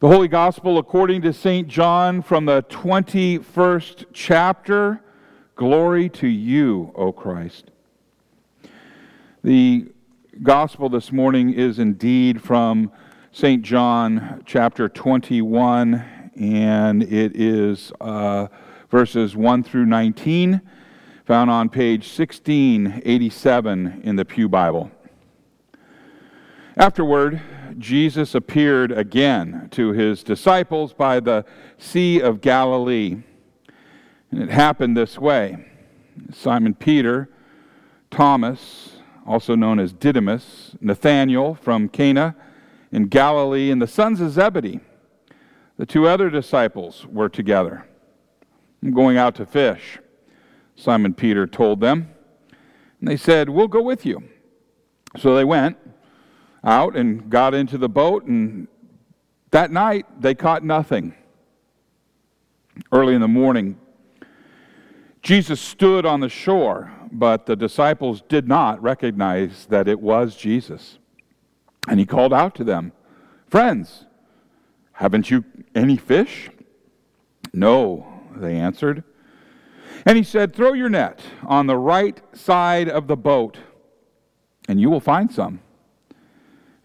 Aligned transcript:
The 0.00 0.08
Holy 0.08 0.28
Gospel 0.28 0.78
according 0.78 1.20
to 1.22 1.32
St. 1.34 1.68
John 1.68 2.22
from 2.22 2.46
the 2.46 2.62
21st 2.70 4.06
chapter. 4.14 5.02
Glory 5.56 6.08
to 6.08 6.26
you, 6.26 6.90
O 6.94 7.12
Christ. 7.12 7.70
The 9.44 9.92
Gospel 10.42 10.88
this 10.88 11.12
morning 11.12 11.52
is 11.52 11.78
indeed 11.78 12.42
from 12.42 12.90
St. 13.32 13.62
John 13.62 14.42
chapter 14.46 14.88
21, 14.88 16.32
and 16.34 17.02
it 17.02 17.36
is 17.36 17.92
uh, 18.00 18.46
verses 18.88 19.36
1 19.36 19.62
through 19.64 19.84
19, 19.84 20.62
found 21.26 21.50
on 21.50 21.68
page 21.68 22.08
1687 22.08 24.00
in 24.02 24.16
the 24.16 24.24
Pew 24.24 24.48
Bible. 24.48 24.90
Afterward, 26.78 27.42
Jesus 27.80 28.34
appeared 28.34 28.92
again 28.92 29.68
to 29.72 29.92
his 29.92 30.22
disciples 30.22 30.92
by 30.92 31.18
the 31.18 31.46
Sea 31.78 32.20
of 32.20 32.42
Galilee. 32.42 33.22
And 34.30 34.42
it 34.42 34.50
happened 34.50 34.96
this 34.96 35.18
way 35.18 35.64
Simon 36.32 36.74
Peter, 36.74 37.30
Thomas, 38.10 38.98
also 39.26 39.54
known 39.54 39.78
as 39.78 39.94
Didymus, 39.94 40.76
Nathanael 40.80 41.54
from 41.54 41.88
Cana 41.88 42.36
in 42.92 43.06
Galilee, 43.06 43.70
and 43.70 43.80
the 43.80 43.86
sons 43.86 44.20
of 44.20 44.32
Zebedee. 44.32 44.80
The 45.78 45.86
two 45.86 46.06
other 46.06 46.28
disciples 46.28 47.06
were 47.06 47.30
together. 47.30 47.86
I'm 48.82 48.92
going 48.92 49.16
out 49.16 49.34
to 49.36 49.46
fish, 49.46 49.98
Simon 50.76 51.14
Peter 51.14 51.46
told 51.46 51.80
them. 51.80 52.10
And 53.00 53.08
they 53.08 53.16
said, 53.16 53.48
We'll 53.48 53.68
go 53.68 53.80
with 53.80 54.04
you. 54.04 54.24
So 55.16 55.34
they 55.34 55.44
went 55.44 55.78
out 56.64 56.96
and 56.96 57.30
got 57.30 57.54
into 57.54 57.78
the 57.78 57.88
boat, 57.88 58.24
and 58.24 58.68
that 59.50 59.70
night 59.70 60.06
they 60.20 60.34
caught 60.34 60.64
nothing. 60.64 61.14
Early 62.92 63.14
in 63.14 63.20
the 63.20 63.28
morning, 63.28 63.78
Jesus 65.22 65.60
stood 65.60 66.06
on 66.06 66.20
the 66.20 66.28
shore, 66.28 66.92
but 67.12 67.46
the 67.46 67.56
disciples 67.56 68.22
did 68.28 68.48
not 68.48 68.82
recognize 68.82 69.66
that 69.66 69.88
it 69.88 70.00
was 70.00 70.36
Jesus. 70.36 70.98
And 71.88 71.98
he 71.98 72.06
called 72.06 72.32
out 72.32 72.54
to 72.56 72.64
them, 72.64 72.92
Friends, 73.48 74.06
haven't 74.92 75.30
you 75.30 75.44
any 75.74 75.96
fish? 75.96 76.50
No, 77.52 78.06
they 78.36 78.56
answered. 78.56 79.02
And 80.06 80.16
he 80.16 80.22
said, 80.22 80.54
Throw 80.54 80.72
your 80.72 80.88
net 80.88 81.20
on 81.46 81.66
the 81.66 81.76
right 81.76 82.20
side 82.34 82.88
of 82.88 83.06
the 83.06 83.16
boat, 83.16 83.58
and 84.68 84.80
you 84.80 84.88
will 84.88 85.00
find 85.00 85.30
some. 85.32 85.60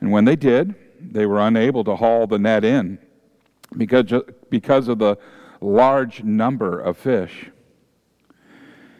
And 0.05 0.11
when 0.11 0.25
they 0.25 0.35
did, 0.35 0.75
they 1.01 1.25
were 1.25 1.39
unable 1.39 1.83
to 1.83 1.95
haul 1.95 2.27
the 2.27 2.37
net 2.37 2.63
in 2.63 2.99
because, 3.75 4.13
because 4.51 4.87
of 4.87 4.99
the 4.99 5.17
large 5.61 6.23
number 6.23 6.79
of 6.79 6.95
fish. 6.95 7.49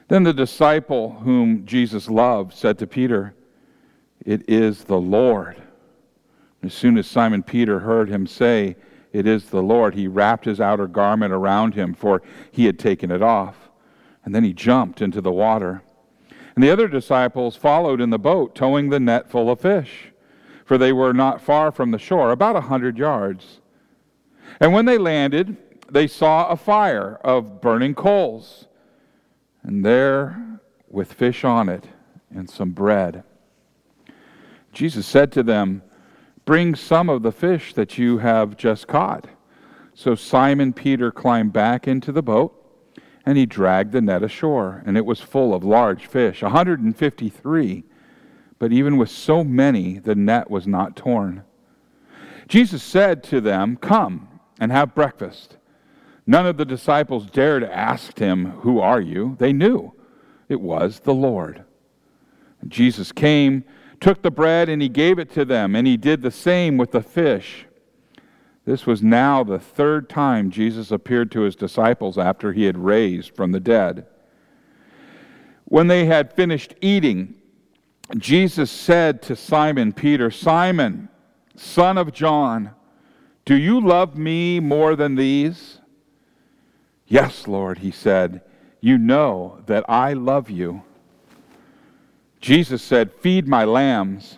Then 0.08 0.24
the 0.24 0.34
disciple 0.34 1.12
whom 1.12 1.64
Jesus 1.64 2.10
loved 2.10 2.56
said 2.56 2.80
to 2.80 2.88
Peter, 2.88 3.36
It 4.26 4.50
is 4.50 4.86
the 4.86 4.98
Lord. 4.98 5.62
As 6.64 6.74
soon 6.74 6.98
as 6.98 7.06
Simon 7.06 7.44
Peter 7.44 7.82
heard 7.82 8.10
him 8.10 8.26
say, 8.26 8.76
It 9.14 9.28
is 9.28 9.46
the 9.46 9.62
Lord, 9.62 9.94
he 9.94 10.08
wrapped 10.08 10.46
his 10.46 10.60
outer 10.60 10.88
garment 10.88 11.32
around 11.32 11.76
him, 11.76 11.94
for 11.94 12.24
he 12.50 12.66
had 12.66 12.80
taken 12.80 13.12
it 13.12 13.22
off. 13.22 13.70
And 14.24 14.34
then 14.34 14.44
he 14.44 14.54
jumped 14.54 15.04
into 15.04 15.22
the 15.22 15.32
water. 15.32 15.84
And 16.56 16.64
the 16.64 16.72
other 16.72 16.88
disciples 16.88 17.56
followed 17.56 18.02
in 18.02 18.10
the 18.10 18.18
boat, 18.18 18.56
towing 18.56 18.90
the 18.90 19.00
net 19.00 19.30
full 19.30 19.52
of 19.52 19.62
fish 19.62 20.12
for 20.66 20.78
they 20.78 20.92
were 20.92 21.14
not 21.14 21.42
far 21.42 21.72
from 21.72 21.92
the 21.92 22.00
shore, 22.00 22.32
about 22.32 22.56
a 22.56 22.62
hundred 22.62 22.98
yards. 22.98 23.62
And 24.60 24.74
when 24.74 24.86
they 24.86 24.98
landed, 24.98 25.56
they 25.90 26.08
saw 26.08 26.48
a 26.50 26.58
fire 26.58 27.20
of 27.24 27.62
burning 27.62 27.94
coals, 27.94 28.66
and 29.64 29.86
there 29.86 30.60
with 30.90 31.14
fish 31.14 31.44
on 31.44 31.70
it 31.70 31.86
and 32.34 32.50
some 32.50 32.72
bread. 32.72 33.24
Jesus 34.74 35.06
said 35.06 35.32
to 35.34 35.44
them, 35.44 35.84
Bring 36.46 36.76
some 36.76 37.10
of 37.10 37.24
the 37.24 37.32
fish 37.32 37.74
that 37.74 37.98
you 37.98 38.20
have 38.20 38.58
just 38.58 38.88
caught. 38.88 39.28
So 39.94 40.14
Simon 40.14 40.74
Peter 40.74 41.12
climbed 41.12 41.54
back 41.54 41.88
into 41.88 42.12
the 42.12 42.22
boat, 42.22 42.54
and 43.26 43.38
he 43.38 43.46
dragged 43.46 43.94
the 43.94 44.02
net 44.02 44.22
ashore, 44.22 44.84
and 44.86 44.98
it 44.98 45.06
was 45.06 45.22
full 45.22 45.54
of 45.54 45.64
large 45.64 46.06
fish, 46.06 46.44
153. 46.44 47.84
But 48.58 48.72
even 48.72 48.98
with 48.98 49.10
so 49.10 49.44
many, 49.44 50.00
the 50.00 50.16
net 50.16 50.50
was 50.50 50.66
not 50.66 50.96
torn. 50.96 51.44
Jesus 52.48 52.84
said 52.84 53.24
to 53.26 53.42
them, 53.42 53.76
Come 53.78 54.30
and 54.60 54.72
have 54.72 54.96
breakfast. 54.96 55.58
None 56.28 56.46
of 56.46 56.58
the 56.58 56.66
disciples 56.66 57.30
dared 57.30 57.64
ask 57.64 58.18
him, 58.18 58.52
Who 58.62 58.80
are 58.80 59.02
you? 59.02 59.36
They 59.40 59.54
knew 59.54 59.94
it 60.48 60.62
was 60.62 61.00
the 61.00 61.14
Lord. 61.14 61.64
And 62.62 62.72
Jesus 62.72 63.12
came, 63.12 63.64
took 64.00 64.22
the 64.22 64.32
bread, 64.32 64.70
and 64.70 64.82
he 64.82 64.90
gave 64.90 65.20
it 65.20 65.32
to 65.32 65.46
them, 65.46 65.76
and 65.76 65.88
he 65.88 65.98
did 65.98 66.22
the 66.22 66.32
same 66.32 66.78
with 66.78 66.92
the 66.92 67.02
fish. 67.02 67.66
This 68.66 68.86
was 68.86 69.04
now 69.04 69.44
the 69.44 69.60
third 69.60 70.10
time 70.10 70.50
Jesus 70.50 70.92
appeared 70.92 71.32
to 71.32 71.42
his 71.42 71.56
disciples 71.56 72.18
after 72.18 72.52
he 72.52 72.64
had 72.64 72.78
raised 72.78 73.36
from 73.36 73.52
the 73.52 73.60
dead. 73.60 74.08
When 75.66 75.88
they 75.88 76.06
had 76.06 76.34
finished 76.34 76.74
eating, 76.82 77.36
Jesus 78.18 78.70
said 78.70 79.22
to 79.24 79.36
Simon 79.36 79.92
Peter, 79.92 80.30
Simon, 80.30 81.10
son 81.56 81.98
of 81.98 82.14
John, 82.14 82.72
do 83.46 83.56
you 83.56 83.80
love 83.80 84.18
me 84.18 84.60
more 84.60 84.96
than 84.96 85.16
these? 85.16 85.80
Yes, 87.08 87.48
Lord, 87.48 87.80
he 87.80 87.92
said, 87.92 88.42
you 88.80 88.98
know 88.98 89.62
that 89.66 89.84
I 89.90 90.14
love 90.14 90.50
you. 90.50 90.84
Jesus 92.40 92.84
said, 92.84 93.12
Feed 93.12 93.48
my 93.48 93.64
lambs. 93.64 94.38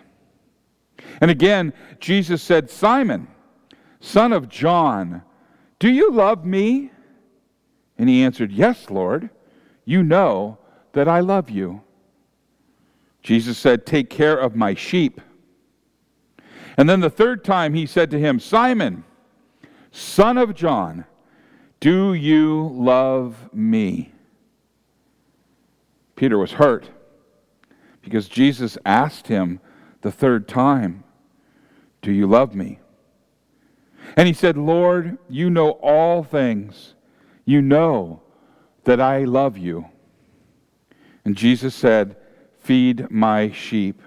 And 1.20 1.30
again, 1.30 1.74
Jesus 2.00 2.42
said, 2.42 2.70
Simon, 2.70 3.28
son 4.00 4.32
of 4.32 4.48
John, 4.48 5.22
do 5.78 5.90
you 5.90 6.10
love 6.10 6.44
me? 6.44 6.90
And 7.98 8.08
he 8.08 8.22
answered, 8.22 8.52
Yes, 8.52 8.88
Lord, 8.88 9.28
you 9.84 10.02
know 10.02 10.58
that 10.92 11.08
I 11.08 11.20
love 11.20 11.50
you. 11.50 11.82
Jesus 13.22 13.58
said, 13.58 13.84
Take 13.86 14.10
care 14.10 14.36
of 14.36 14.56
my 14.56 14.74
sheep. 14.74 15.20
And 16.76 16.88
then 16.88 17.00
the 17.00 17.10
third 17.10 17.44
time 17.44 17.74
he 17.74 17.86
said 17.86 18.10
to 18.12 18.18
him, 18.18 18.38
Simon, 18.38 19.04
son 19.90 20.38
of 20.38 20.54
John, 20.54 21.04
do 21.80 22.14
you 22.14 22.70
love 22.72 23.52
me? 23.52 24.12
Peter 26.16 26.38
was 26.38 26.52
hurt 26.52 26.90
because 28.02 28.28
Jesus 28.28 28.78
asked 28.84 29.28
him 29.28 29.60
the 30.02 30.10
third 30.12 30.48
time, 30.48 31.04
Do 32.02 32.12
you 32.12 32.26
love 32.26 32.54
me? 32.54 32.78
And 34.16 34.26
he 34.26 34.34
said, 34.34 34.56
Lord, 34.56 35.18
you 35.28 35.50
know 35.50 35.70
all 35.70 36.22
things. 36.22 36.94
You 37.44 37.60
know 37.60 38.22
that 38.84 39.00
I 39.00 39.24
love 39.24 39.58
you. 39.58 39.86
And 41.24 41.36
Jesus 41.36 41.74
said, 41.74 42.16
Feed 42.68 43.10
my 43.10 43.50
sheep. 43.50 44.02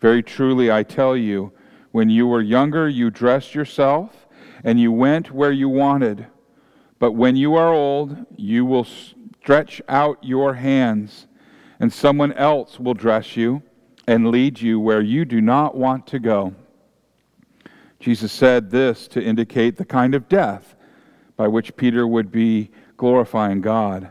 Very 0.00 0.20
truly, 0.20 0.72
I 0.72 0.82
tell 0.82 1.16
you, 1.16 1.52
when 1.92 2.10
you 2.10 2.26
were 2.26 2.42
younger, 2.42 2.88
you 2.88 3.10
dressed 3.10 3.54
yourself 3.54 4.26
and 4.64 4.80
you 4.80 4.90
went 4.90 5.30
where 5.30 5.52
you 5.52 5.68
wanted. 5.68 6.26
But 6.98 7.12
when 7.12 7.36
you 7.36 7.54
are 7.54 7.72
old, 7.72 8.26
you 8.34 8.64
will 8.64 8.82
stretch 8.82 9.80
out 9.88 10.18
your 10.20 10.54
hands, 10.54 11.28
and 11.78 11.92
someone 11.92 12.32
else 12.32 12.80
will 12.80 12.94
dress 12.94 13.36
you 13.36 13.62
and 14.08 14.32
lead 14.32 14.60
you 14.60 14.80
where 14.80 15.00
you 15.00 15.24
do 15.24 15.40
not 15.40 15.76
want 15.76 16.08
to 16.08 16.18
go. 16.18 16.56
Jesus 18.00 18.32
said 18.32 18.72
this 18.72 19.06
to 19.06 19.22
indicate 19.22 19.76
the 19.76 19.84
kind 19.84 20.16
of 20.16 20.28
death 20.28 20.74
by 21.36 21.46
which 21.46 21.76
Peter 21.76 22.04
would 22.04 22.32
be 22.32 22.72
glorifying 22.96 23.60
God. 23.60 24.10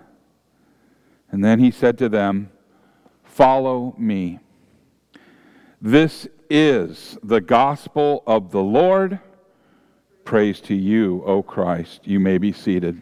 And 1.30 1.44
then 1.44 1.60
he 1.60 1.72
said 1.72 1.98
to 1.98 2.08
them, 2.08 2.52
Follow 3.36 3.94
me. 3.98 4.40
This 5.82 6.26
is 6.50 7.18
the 7.22 7.42
gospel 7.42 8.24
of 8.26 8.52
the 8.52 8.64
Lord. 8.64 9.20
Praise 10.24 10.62
to 10.62 10.74
you, 10.74 11.22
O 11.26 11.44
Christ. 11.44 12.08
You 12.08 12.22
may 12.22 12.38
be 12.38 12.54
seated. 12.54 13.02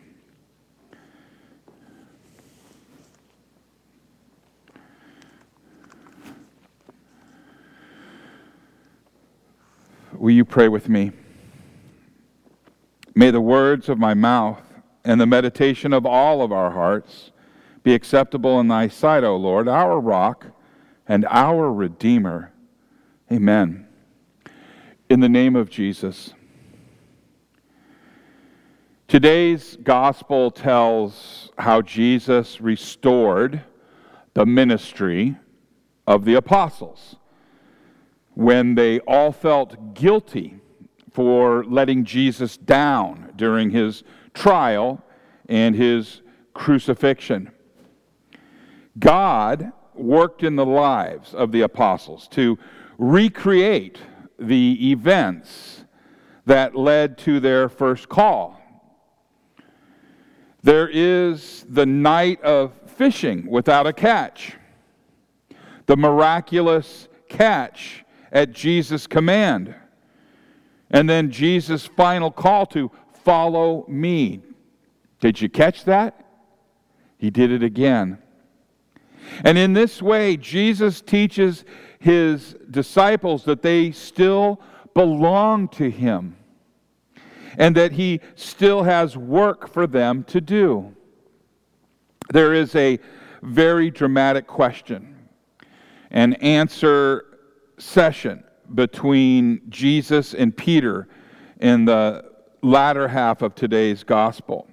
Will 10.14 10.32
you 10.32 10.46
pray 10.46 10.68
with 10.68 10.90
me? 10.90 11.12
May 13.14 13.30
the 13.30 13.40
words 13.40 13.88
of 13.88 14.00
my 14.00 14.16
mouth 14.16 14.64
and 15.06 15.22
the 15.22 15.28
meditation 15.28 15.94
of 15.94 16.08
all 16.08 16.42
of 16.42 16.52
our 16.52 16.72
hearts 16.72 17.30
be 17.84 17.94
acceptable 17.94 18.60
in 18.60 18.70
thy 18.70 18.88
sight, 18.88 19.24
O 19.24 19.36
Lord, 19.36 19.68
our 19.68 20.00
rock 20.00 20.48
and 21.08 21.26
our 21.30 21.72
Redeemer. 21.72 22.54
Amen. 23.32 23.88
In 25.10 25.20
the 25.20 25.30
name 25.30 25.56
of 25.56 25.70
Jesus. 25.70 26.34
Today's 29.08 29.78
gospel 29.84 30.50
tells 30.50 31.52
how 31.58 31.82
Jesus 31.82 32.60
restored 32.62 33.62
the 34.34 34.46
ministry 34.46 35.36
of 36.08 36.26
the 36.26 36.34
apostles 36.34 37.18
when 38.34 38.76
they 38.76 39.00
all 39.02 39.32
felt 39.32 39.94
guilty 39.94 40.60
for 41.12 41.64
letting 41.66 42.06
Jesus 42.06 42.58
down 42.58 43.32
during 43.36 43.70
his 43.70 44.04
trial 44.34 45.04
and 45.48 45.76
his 45.76 46.22
crucifixion. 46.56 47.52
God 49.00 49.72
worked 49.96 50.44
in 50.44 50.56
the 50.56 50.66
lives 50.66 51.34
of 51.34 51.52
the 51.52 51.62
apostles 51.62 52.28
to 52.30 52.58
recreate 52.98 54.00
the 54.40 54.92
events 54.92 55.86
that 56.46 56.76
led 56.76 57.18
to 57.20 57.40
their 57.40 57.70
first 57.70 58.10
call. 58.10 58.60
There 60.62 60.90
is 60.90 61.66
the 61.68 61.86
night 61.86 62.42
of 62.42 62.74
fishing 62.88 63.50
without 63.50 63.86
a 63.86 63.94
catch, 63.94 64.54
the 65.86 65.98
miraculous 65.98 67.08
catch 67.28 68.06
at 68.32 68.54
Jesus' 68.54 69.08
command, 69.08 69.76
and 70.90 71.10
then 71.10 71.32
Jesus' 71.32 71.86
final 71.86 72.32
call 72.32 72.66
to 72.68 72.92
follow 73.24 73.86
me. 73.88 74.42
Did 75.20 75.42
you 75.42 75.50
catch 75.50 75.86
that? 75.86 76.26
He 77.18 77.30
did 77.30 77.52
it 77.52 77.64
again. 77.64 78.20
And 79.44 79.58
in 79.58 79.74
this 79.74 80.02
way, 80.02 80.38
Jesus 80.38 81.02
teaches 81.02 81.66
his 82.00 82.56
disciples 82.70 83.46
that 83.46 83.62
they 83.62 83.92
still 83.92 84.62
belong 84.94 85.68
to 85.70 85.90
him 85.90 86.36
and 87.58 87.76
that 87.76 87.94
he 87.94 88.20
still 88.36 88.84
has 88.84 89.16
work 89.16 89.68
for 89.68 89.88
them 89.88 90.24
to 90.26 90.42
do. 90.42 90.96
There 92.32 92.54
is 92.54 92.76
a 92.76 93.00
very 93.42 93.92
dramatic 93.92 94.48
question 94.48 95.30
and 96.12 96.42
answer 96.42 97.38
session 97.78 98.44
between 98.74 99.62
Jesus 99.70 100.34
and 100.34 100.56
Peter 100.56 101.08
in 101.60 101.86
the 101.86 102.26
latter 102.62 103.08
half 103.08 103.42
of 103.42 103.56
today's 103.56 104.04
gospel. 104.04 104.68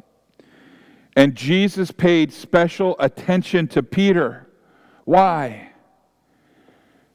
And 1.16 1.34
Jesus 1.34 1.90
paid 1.90 2.32
special 2.32 2.96
attention 2.98 3.66
to 3.68 3.82
Peter. 3.82 4.48
Why? 5.04 5.70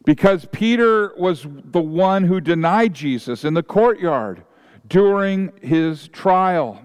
Because 0.06 0.47
Peter 0.51 1.13
was 1.18 1.47
the 1.63 1.81
one 1.81 2.25
who 2.25 2.39
denied 2.39 2.94
Jesus 2.94 3.44
in 3.44 3.53
the 3.53 3.63
courtyard 3.63 4.44
during 4.88 5.51
his 5.62 6.07
trial. 6.09 6.81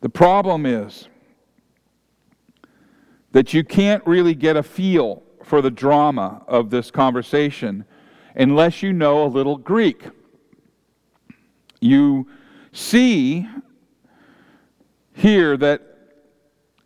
The 0.00 0.10
problem 0.10 0.66
is 0.66 1.08
that 3.32 3.54
you 3.54 3.64
can't 3.64 4.06
really 4.06 4.34
get 4.34 4.56
a 4.56 4.62
feel 4.62 5.22
for 5.42 5.62
the 5.62 5.70
drama 5.70 6.42
of 6.46 6.70
this 6.70 6.90
conversation 6.90 7.84
unless 8.34 8.82
you 8.82 8.92
know 8.92 9.24
a 9.24 9.28
little 9.28 9.56
Greek. 9.56 10.04
You 11.80 12.28
see 12.72 13.48
here 15.14 15.56
that 15.56 15.80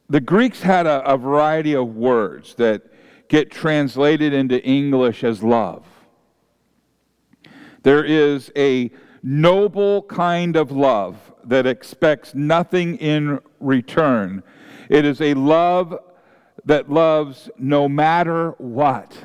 the 0.08 0.20
Greeks 0.20 0.62
had 0.62 0.86
a, 0.86 1.02
a, 1.04 1.16
variety 1.16 1.74
of 1.74 1.96
words 1.96 2.54
that 2.54 2.82
get 3.28 3.50
translated 3.50 4.32
into 4.32 4.62
English 4.64 5.24
as 5.24 5.42
love. 5.42 5.84
There 7.82 8.04
is 8.04 8.52
a 8.56 8.90
noble 9.22 10.02
kind 10.02 10.56
of 10.56 10.70
love 10.70 11.16
that 11.44 11.66
expects 11.66 12.34
nothing 12.34 12.96
in 12.96 13.40
return. 13.60 14.42
It 14.88 15.04
is 15.04 15.20
a 15.20 15.34
love 15.34 15.98
that 16.64 16.90
loves 16.90 17.50
no 17.58 17.88
matter 17.88 18.50
what. 18.52 19.16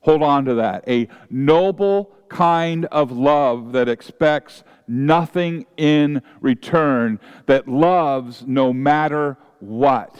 Hold 0.00 0.22
on 0.22 0.44
to 0.44 0.54
that. 0.54 0.86
A 0.88 1.08
noble 1.30 2.14
kind 2.28 2.84
of 2.86 3.10
love 3.10 3.72
that 3.72 3.88
expects 3.88 4.64
nothing 4.86 5.66
in 5.76 6.22
return, 6.40 7.18
that 7.46 7.68
loves 7.68 8.44
no 8.46 8.72
matter 8.72 9.36
what. 9.60 10.16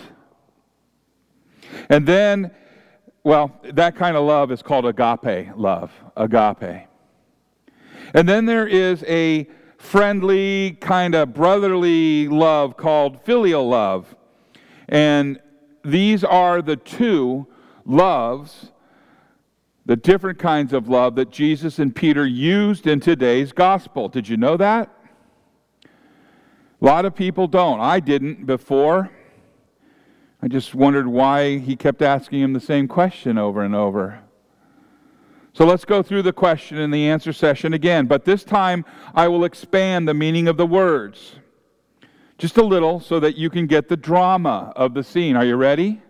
And 1.89 2.07
then, 2.07 2.51
well, 3.23 3.61
that 3.63 3.97
kind 3.97 4.17
of 4.17 4.25
love 4.25 4.51
is 4.53 4.63
called 4.63 4.87
agape 4.87 5.57
love. 5.57 5.93
Agape. 6.17 6.87
And 8.15 8.29
then 8.29 8.47
there 8.47 8.67
is 8.67 9.03
a 9.05 9.49
friendly, 9.79 10.73
kind 10.81 11.15
of 11.15 11.35
brotherly 11.35 12.29
love 12.29 12.77
called 12.77 13.23
filial 13.25 13.69
love. 13.69 14.15
And 14.89 15.41
these 15.85 16.25
are 16.25 16.63
the 16.63 16.77
two 16.77 17.47
loves, 17.85 18.71
the 19.87 19.97
different 19.97 20.39
kinds 20.39 20.73
of 20.73 20.89
love 20.89 21.15
that 21.17 21.31
Jesus 21.31 21.79
and 21.79 21.95
Peter 21.95 22.27
used 22.27 22.87
in 22.87 23.01
today's 23.01 23.53
gospel. 23.53 24.09
Did 24.09 24.29
you 24.29 24.37
know 24.37 24.57
that? 24.57 24.91
A 25.85 26.85
lot 26.85 27.05
of 27.05 27.15
people 27.15 27.47
don't. 27.47 27.81
I 27.81 28.01
didn't 28.01 28.47
before. 28.47 29.11
I 30.43 30.49
just 30.49 30.75
wondered 30.75 31.07
why 31.07 31.59
he 31.59 31.77
kept 31.77 32.03
asking 32.03 32.41
him 32.41 32.53
the 32.53 32.61
same 32.61 32.89
question 32.89 33.39
over 33.39 33.63
and 33.63 33.75
over. 33.75 34.21
So 35.53 35.65
let's 35.65 35.85
go 35.85 36.03
through 36.03 36.23
the 36.23 36.33
question 36.33 36.79
and 36.79 36.93
the 36.93 37.09
answer 37.09 37.33
session 37.33 37.73
again, 37.73 38.07
but 38.07 38.25
this 38.25 38.43
time 38.43 38.85
I 39.15 39.29
will 39.29 39.45
expand 39.45 40.09
the 40.09 40.15
meaning 40.15 40.49
of 40.49 40.57
the 40.57 40.67
words 40.67 41.37
just 42.39 42.57
a 42.57 42.65
little 42.65 43.01
so 43.01 43.21
that 43.21 43.37
you 43.37 43.49
can 43.49 43.67
get 43.67 43.89
the 43.89 43.97
drama 43.97 44.73
of 44.75 44.95
the 44.95 45.05
scene. 45.05 45.37
Are 45.37 45.45
you 45.45 45.57
ready? 45.57 46.03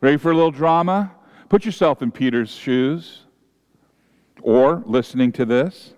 Ready 0.00 0.16
for 0.16 0.30
a 0.30 0.34
little 0.34 0.50
drama? 0.52 1.12
Put 1.52 1.66
yourself 1.66 2.00
in 2.00 2.10
Peter's 2.10 2.50
shoes 2.50 3.24
or 4.40 4.82
listening 4.86 5.32
to 5.32 5.44
this. 5.44 5.92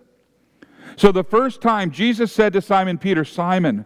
So, 0.97 1.13
the 1.13 1.23
first 1.23 1.61
time 1.61 1.93
Jesus 1.93 2.33
said 2.33 2.53
to 2.55 2.61
Simon 2.61 2.99
Peter, 2.99 3.25
Simon, 3.25 3.85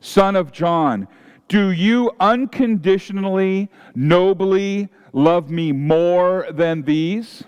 son 0.00 0.34
of 0.34 0.50
John, 0.50 1.08
do 1.46 1.72
you 1.72 2.10
unconditionally, 2.20 3.70
nobly 3.94 4.88
love 5.12 5.50
me 5.50 5.72
more 5.72 6.46
than 6.50 6.84
these? 6.84 7.44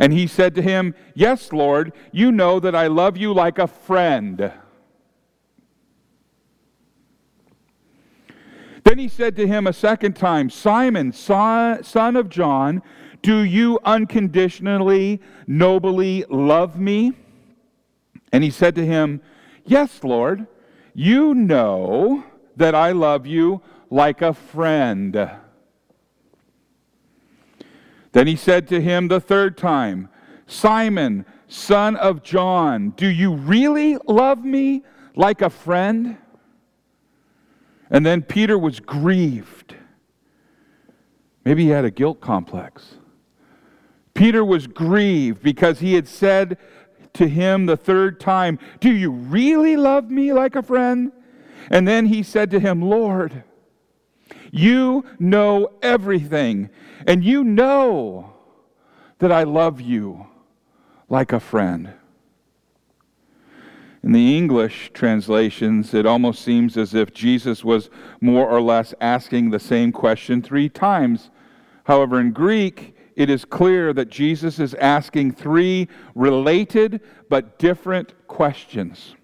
And 0.00 0.10
he 0.10 0.26
said 0.26 0.54
to 0.54 0.62
him, 0.62 0.94
Yes, 1.14 1.52
Lord, 1.52 1.92
you 2.12 2.32
know 2.32 2.58
that 2.60 2.74
I 2.74 2.86
love 2.86 3.18
you 3.18 3.34
like 3.34 3.58
a 3.58 3.66
friend. 3.66 4.54
Then 8.86 8.98
he 9.00 9.08
said 9.08 9.34
to 9.34 9.48
him 9.48 9.66
a 9.66 9.72
second 9.72 10.14
time, 10.14 10.48
Simon, 10.48 11.10
son 11.10 12.14
of 12.14 12.28
John, 12.28 12.82
do 13.20 13.40
you 13.40 13.80
unconditionally, 13.84 15.20
nobly 15.48 16.24
love 16.30 16.78
me? 16.78 17.12
And 18.30 18.44
he 18.44 18.50
said 18.50 18.76
to 18.76 18.86
him, 18.86 19.22
Yes, 19.64 20.04
Lord, 20.04 20.46
you 20.94 21.34
know 21.34 22.22
that 22.54 22.76
I 22.76 22.92
love 22.92 23.26
you 23.26 23.60
like 23.90 24.22
a 24.22 24.32
friend. 24.32 25.30
Then 28.12 28.26
he 28.28 28.36
said 28.36 28.68
to 28.68 28.80
him 28.80 29.08
the 29.08 29.20
third 29.20 29.58
time, 29.58 30.08
Simon, 30.46 31.26
son 31.48 31.96
of 31.96 32.22
John, 32.22 32.90
do 32.90 33.08
you 33.08 33.34
really 33.34 33.98
love 34.06 34.44
me 34.44 34.84
like 35.16 35.42
a 35.42 35.50
friend? 35.50 36.18
And 37.90 38.04
then 38.04 38.22
Peter 38.22 38.58
was 38.58 38.80
grieved. 38.80 39.76
Maybe 41.44 41.64
he 41.64 41.70
had 41.70 41.84
a 41.84 41.90
guilt 41.90 42.20
complex. 42.20 42.96
Peter 44.14 44.44
was 44.44 44.66
grieved 44.66 45.42
because 45.42 45.78
he 45.78 45.94
had 45.94 46.08
said 46.08 46.58
to 47.12 47.28
him 47.28 47.66
the 47.66 47.76
third 47.76 48.18
time, 48.18 48.58
Do 48.80 48.90
you 48.90 49.10
really 49.10 49.76
love 49.76 50.10
me 50.10 50.32
like 50.32 50.56
a 50.56 50.62
friend? 50.62 51.12
And 51.70 51.86
then 51.86 52.06
he 52.06 52.22
said 52.22 52.50
to 52.52 52.60
him, 52.60 52.82
Lord, 52.82 53.44
you 54.50 55.04
know 55.18 55.70
everything, 55.82 56.70
and 57.06 57.24
you 57.24 57.44
know 57.44 58.32
that 59.18 59.32
I 59.32 59.42
love 59.42 59.80
you 59.80 60.26
like 61.08 61.32
a 61.32 61.40
friend. 61.40 61.92
In 64.06 64.12
the 64.12 64.38
English 64.38 64.92
translations, 64.94 65.92
it 65.92 66.06
almost 66.06 66.44
seems 66.44 66.76
as 66.76 66.94
if 66.94 67.12
Jesus 67.12 67.64
was 67.64 67.90
more 68.20 68.48
or 68.48 68.62
less 68.62 68.94
asking 69.00 69.50
the 69.50 69.58
same 69.58 69.90
question 69.90 70.40
three 70.40 70.68
times. 70.68 71.30
However, 71.82 72.20
in 72.20 72.30
Greek, 72.30 72.94
it 73.16 73.28
is 73.28 73.44
clear 73.44 73.92
that 73.94 74.08
Jesus 74.08 74.60
is 74.60 74.74
asking 74.74 75.32
three 75.32 75.88
related 76.14 77.00
but 77.28 77.58
different 77.58 78.14
questions. 78.28 79.16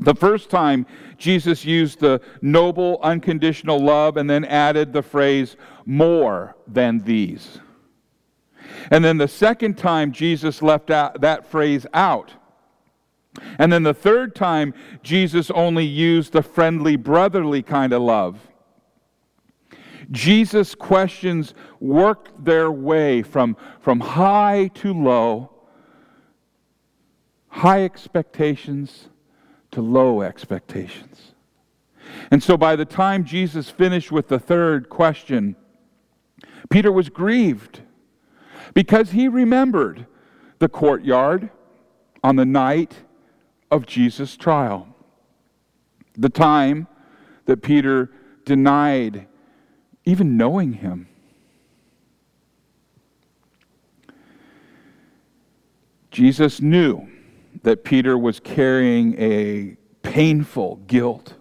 The 0.00 0.14
first 0.14 0.48
time, 0.48 0.86
Jesus 1.18 1.66
used 1.66 2.00
the 2.00 2.22
noble, 2.40 2.98
unconditional 3.02 3.78
love 3.78 4.16
and 4.16 4.28
then 4.30 4.46
added 4.46 4.94
the 4.94 5.02
phrase, 5.02 5.54
more 5.84 6.56
than 6.66 7.00
these. 7.00 7.60
And 8.90 9.04
then 9.04 9.18
the 9.18 9.28
second 9.28 9.76
time, 9.76 10.12
Jesus 10.12 10.62
left 10.62 10.90
out 10.90 11.20
that 11.20 11.44
phrase 11.46 11.86
out 11.92 12.32
And 13.58 13.72
then 13.72 13.82
the 13.82 13.94
third 13.94 14.34
time, 14.34 14.74
Jesus 15.02 15.50
only 15.52 15.84
used 15.84 16.32
the 16.32 16.42
friendly, 16.42 16.96
brotherly 16.96 17.62
kind 17.62 17.92
of 17.92 18.02
love. 18.02 18.38
Jesus' 20.10 20.74
questions 20.74 21.54
worked 21.80 22.44
their 22.44 22.70
way 22.70 23.22
from, 23.22 23.56
from 23.80 24.00
high 24.00 24.68
to 24.74 24.92
low, 24.92 25.50
high 27.48 27.84
expectations 27.84 29.08
to 29.70 29.80
low 29.80 30.20
expectations. 30.20 31.32
And 32.30 32.42
so 32.42 32.56
by 32.56 32.76
the 32.76 32.84
time 32.84 33.24
Jesus 33.24 33.70
finished 33.70 34.12
with 34.12 34.28
the 34.28 34.38
third 34.38 34.90
question, 34.90 35.56
Peter 36.68 36.92
was 36.92 37.08
grieved 37.08 37.80
because 38.74 39.12
he 39.12 39.28
remembered 39.28 40.06
the 40.58 40.68
courtyard 40.68 41.50
on 42.22 42.36
the 42.36 42.44
night 42.44 43.02
of 43.72 43.86
Jesus' 43.86 44.36
trial. 44.36 44.86
The 46.16 46.28
time 46.28 46.86
that 47.46 47.62
Peter 47.62 48.10
denied 48.44 49.26
even 50.04 50.36
knowing 50.36 50.74
him. 50.74 51.08
Jesus 56.10 56.60
knew 56.60 57.08
that 57.62 57.82
Peter 57.82 58.18
was 58.18 58.40
carrying 58.40 59.18
a 59.18 59.76
painful 60.02 60.76
guilt 60.86 61.36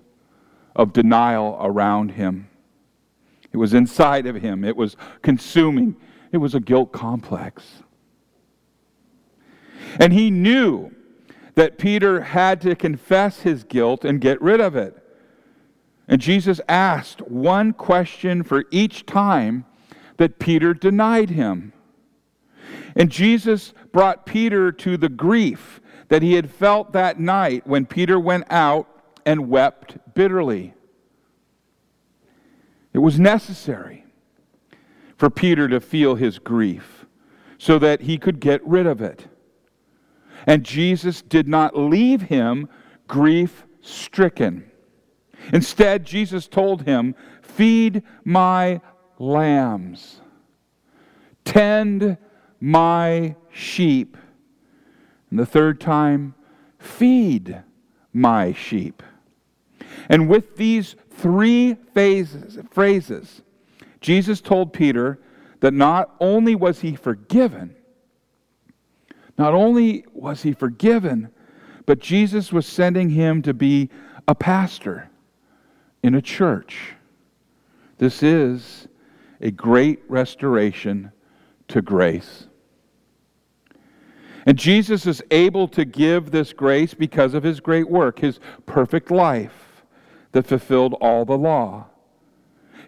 of 0.74 0.94
denial 0.94 1.58
around 1.62 2.12
him. 2.12 2.48
It 3.52 3.58
was 3.58 3.74
inside 3.74 4.26
of 4.26 4.38
him, 4.38 4.64
it 4.64 4.78
was 4.78 4.96
consuming, 5.22 5.98
it 6.32 6.38
was 6.38 6.56
a 6.56 6.62
guilt 6.62 6.94
complex. 6.94 7.84
And 10.00 10.14
he 10.14 10.32
knew 10.32 10.96
that 11.55 11.77
Peter 11.77 12.22
had 12.22 12.62
to 12.62 12.75
confess 12.75 13.41
his 13.41 13.63
guilt 13.63 14.05
and 14.05 14.22
get 14.22 14.41
rid 14.41 14.60
of 14.60 14.75
it. 14.75 14.98
And 16.08 16.22
Jesus 16.22 16.60
asked 16.67 17.22
one 17.22 17.74
question 17.74 18.43
for 18.43 18.65
each 18.72 19.05
time 19.05 19.65
that 20.17 20.39
Peter 20.39 20.74
denied 20.74 21.29
him. 21.31 21.74
And 22.96 23.10
Jesus 23.10 23.74
brought 23.91 24.25
Peter 24.25 24.72
to 24.72 24.98
the 24.98 25.10
grief 25.10 25.79
that 26.10 26.22
he 26.22 26.34
had 26.34 26.51
felt 26.51 26.91
that 26.91 27.20
night 27.20 27.65
when 27.65 27.86
Peter 27.86 28.20
went 28.20 28.46
out 28.50 28.88
and 29.25 29.50
wept 29.50 29.98
bitterly. 30.13 30.74
It 32.93 33.00
was 33.00 33.20
necessary 33.20 34.05
for 35.15 35.29
Peter 35.29 35.67
to 35.70 35.79
feel 35.79 36.15
his 36.15 36.39
grief 36.39 37.05
so 37.58 37.79
that 37.79 38.01
he 38.01 38.17
could 38.17 38.39
get 38.39 38.65
rid 38.65 38.86
of 38.86 39.01
it. 39.01 39.27
And 40.48 40.63
Jesus 40.63 41.21
did 41.21 41.48
not 41.48 41.77
leave 41.77 42.24
him 42.24 42.67
grief 43.07 43.65
stricken. 43.81 44.69
Instead, 45.51 46.05
Jesus 46.05 46.48
told 46.48 46.83
him, 46.83 47.15
Feed 47.41 48.03
my 48.24 48.81
lambs, 49.19 50.21
tend 51.43 52.17
my 52.60 53.36
sheep. 53.51 54.17
And 55.29 55.39
the 55.39 55.45
third 55.45 55.81
time, 55.81 56.36
feed 56.79 57.63
my 58.13 58.53
sheep. 58.53 59.03
And 60.10 60.29
with 60.29 60.57
these 60.57 60.95
three 61.10 61.75
phases, 61.93 62.57
phrases, 62.71 63.41
Jesus 64.00 64.41
told 64.41 64.74
Peter 64.74 65.19
that 65.60 65.74
not 65.74 66.15
only 66.19 66.55
was 66.55 66.81
he 66.81 66.95
forgiven, 66.95 67.75
not 69.41 69.55
only 69.55 70.05
was 70.13 70.43
he 70.43 70.53
forgiven, 70.53 71.31
but 71.88 71.98
Jesus 71.98 72.53
was 72.53 72.67
sending 72.67 73.10
him 73.10 73.41
to 73.41 73.55
be 73.55 73.89
a 74.27 74.36
pastor 74.36 75.10
in 76.03 76.13
a 76.13 76.21
church. 76.21 76.93
This 77.98 78.21
is 78.21 78.88
a 79.41 79.50
great 79.50 80.00
restoration 80.07 81.12
to 81.69 81.81
grace. 81.81 82.45
And 84.45 84.60
Jesus 84.60 85.07
is 85.07 85.24
able 85.31 85.67
to 85.69 85.86
give 85.86 86.29
this 86.29 86.53
grace 86.53 86.93
because 86.93 87.33
of 87.33 87.41
his 87.41 87.60
great 87.60 87.89
work, 87.89 88.19
his 88.19 88.39
perfect 88.67 89.10
life 89.10 89.83
that 90.33 90.45
fulfilled 90.45 90.93
all 91.01 91.25
the 91.25 91.36
law, 91.36 91.88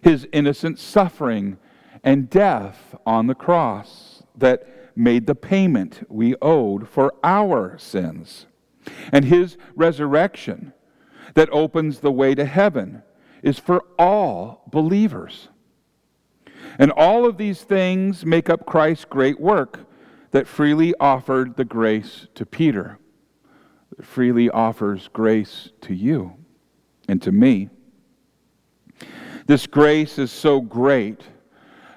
his 0.04 0.28
innocent 0.32 0.78
suffering 0.78 1.58
and 2.04 2.30
death 2.30 2.94
on 3.04 3.26
the 3.26 3.34
cross 3.34 4.22
that 4.36 4.68
made 4.96 5.26
the 5.26 5.34
payment 5.34 6.04
we 6.08 6.34
owed 6.40 6.88
for 6.88 7.14
our 7.22 7.76
sins, 7.78 8.46
and 9.12 9.24
his 9.24 9.56
resurrection 9.74 10.72
that 11.34 11.48
opens 11.50 12.00
the 12.00 12.12
way 12.12 12.34
to 12.34 12.44
heaven 12.44 13.02
is 13.42 13.58
for 13.58 13.84
all 13.98 14.64
believers. 14.70 15.48
And 16.78 16.90
all 16.92 17.26
of 17.26 17.36
these 17.36 17.62
things 17.62 18.24
make 18.24 18.48
up 18.48 18.66
Christ's 18.66 19.04
great 19.04 19.40
work 19.40 19.80
that 20.30 20.48
freely 20.48 20.94
offered 20.98 21.56
the 21.56 21.64
grace 21.64 22.26
to 22.34 22.44
Peter, 22.44 22.98
that 23.96 24.04
freely 24.04 24.50
offers 24.50 25.08
grace 25.12 25.70
to 25.82 25.94
you 25.94 26.34
and 27.06 27.22
to 27.22 27.30
me. 27.30 27.68
This 29.46 29.66
grace 29.66 30.18
is 30.18 30.32
so 30.32 30.60
great 30.60 31.20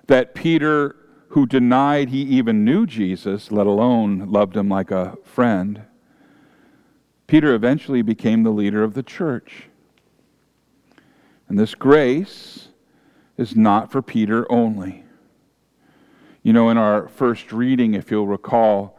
that 0.08 0.36
Peter, 0.36 0.96
who 1.30 1.46
denied 1.46 2.10
he 2.10 2.22
even 2.22 2.64
knew 2.64 2.86
Jesus, 2.86 3.52
let 3.52 3.68
alone 3.68 4.32
loved 4.32 4.56
him 4.56 4.70
like 4.70 4.92
a 4.92 5.18
friend, 5.24 5.84
Peter 7.28 7.54
eventually 7.54 8.02
became 8.02 8.44
the 8.44 8.52
leader 8.52 8.84
of 8.84 8.94
the 8.94 9.04
church. 9.04 9.64
And 11.50 11.60
this 11.60 11.76
grace 11.76 12.70
is 13.38 13.56
not 13.56 13.92
for 13.92 14.02
Peter 14.02 14.50
only. 14.52 15.04
You 16.44 16.54
know, 16.54 16.70
in 16.70 16.78
our 16.78 17.10
first 17.10 17.52
reading, 17.52 17.94
if 17.94 18.10
you'll 18.10 18.28
recall, 18.28 18.98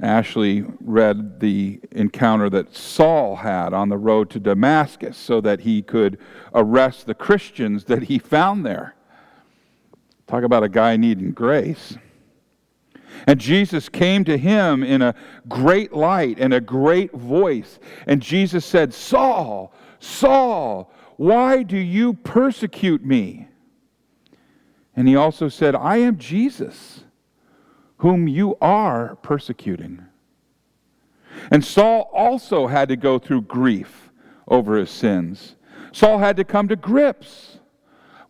Ashley 0.00 0.64
read 0.80 1.38
the 1.38 1.80
encounter 1.92 2.50
that 2.50 2.74
Saul 2.74 3.36
had 3.36 3.72
on 3.72 3.88
the 3.88 3.96
road 3.96 4.30
to 4.30 4.40
Damascus 4.40 5.16
so 5.16 5.40
that 5.40 5.60
he 5.60 5.80
could 5.80 6.18
arrest 6.52 7.06
the 7.06 7.14
Christians 7.14 7.84
that 7.84 8.04
he 8.04 8.18
found 8.18 8.66
there. 8.66 8.96
Talk 10.26 10.44
about 10.44 10.62
a 10.62 10.68
guy 10.68 10.96
needing 10.96 11.32
grace. 11.32 11.96
And 13.26 13.38
Jesus 13.38 13.88
came 13.88 14.24
to 14.24 14.36
him 14.36 14.82
in 14.82 15.02
a 15.02 15.14
great 15.48 15.92
light 15.92 16.38
and 16.38 16.52
a 16.52 16.60
great 16.60 17.12
voice. 17.12 17.78
And 18.06 18.22
Jesus 18.22 18.64
said, 18.64 18.94
Saul, 18.94 19.72
Saul, 20.00 20.92
why 21.16 21.62
do 21.62 21.76
you 21.76 22.14
persecute 22.14 23.04
me? 23.04 23.48
And 24.96 25.08
he 25.08 25.16
also 25.16 25.48
said, 25.48 25.74
I 25.74 25.98
am 25.98 26.18
Jesus, 26.18 27.04
whom 27.98 28.28
you 28.28 28.56
are 28.60 29.16
persecuting. 29.16 30.04
And 31.50 31.64
Saul 31.64 32.10
also 32.12 32.66
had 32.66 32.88
to 32.88 32.96
go 32.96 33.18
through 33.18 33.42
grief 33.42 34.10
over 34.48 34.76
his 34.76 34.90
sins. 34.90 35.56
Saul 35.92 36.18
had 36.18 36.36
to 36.36 36.44
come 36.44 36.68
to 36.68 36.76
grips 36.76 37.58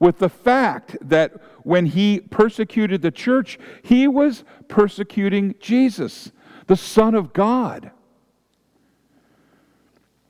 with 0.03 0.19
the 0.19 0.29
fact 0.29 0.97
that 1.01 1.33
when 1.63 1.87
he 1.87 2.19
persecuted 2.19 3.03
the 3.03 3.11
church, 3.13 3.57
he 3.85 4.09
was 4.09 4.43
persecuting 4.67 5.55
Jesus, 5.61 6.33
the 6.67 6.75
Son 6.75 7.15
of 7.15 7.33
God. 7.33 7.93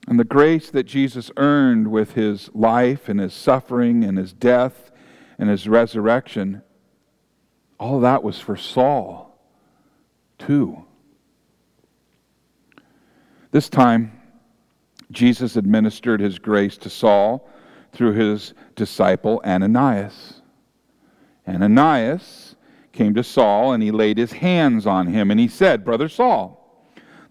And 0.07 0.21
the 0.21 0.25
grace 0.25 0.69
that 0.69 0.83
Jesus 0.83 1.31
earned 1.39 1.91
with 1.91 2.13
his 2.13 2.51
life 2.53 3.09
and 3.09 3.19
his 3.19 3.33
suffering 3.33 4.05
and 4.05 4.19
his 4.19 4.35
death 4.35 4.91
and 5.39 5.49
his 5.49 5.67
resurrection, 5.67 6.61
all 7.81 7.99
that 8.01 8.23
was 8.23 8.39
for 8.39 8.59
Saul, 8.59 9.41
too. 10.39 10.85
This 13.53 13.71
time, 13.71 14.21
Jesus 15.11 15.57
administered 15.57 16.21
his 16.21 16.39
grace 16.39 16.77
to 16.77 16.91
Saul 16.91 17.49
through 17.93 18.13
his 18.13 18.55
disciple 18.75 19.41
Ananias. 19.45 20.41
Ananias 21.47 22.57
came 22.93 23.15
to 23.15 23.25
Saul 23.25 23.73
and 23.73 23.83
he 23.83 23.91
laid 23.91 24.19
his 24.19 24.33
hands 24.33 24.87
on 24.87 25.07
him 25.07 25.31
and 25.31 25.39
he 25.39 25.49
said, 25.49 25.85
Brother 25.85 26.09
Saul, 26.09 26.59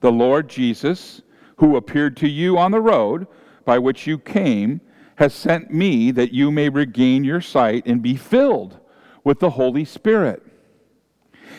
the 0.02 0.12
Lord 0.12 0.50
Jesus, 0.50 1.22
who 1.58 1.76
appeared 1.76 2.18
to 2.18 2.28
you 2.28 2.58
on 2.58 2.72
the 2.72 2.82
road 2.82 3.28
by 3.66 3.78
which 3.78 4.08
you 4.08 4.18
came, 4.18 4.82
has 5.16 5.34
sent 5.34 5.72
me 5.72 6.12
that 6.12 6.34
you 6.34 6.52
may 6.52 6.70
regain 6.70 7.24
your 7.24 7.42
sight 7.42 7.86
and 7.86 8.02
be 8.02 8.16
filled 8.16 8.80
with 9.24 9.40
the 9.40 9.52
Holy 9.52 9.86
Spirit. 9.86 10.44